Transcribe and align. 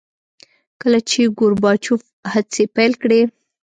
کله 0.81 0.99
چې 1.09 1.21
ګورباچوف 1.39 2.01
هڅې 2.33 2.63
پیل 2.75 2.93
کړې. 3.03 3.21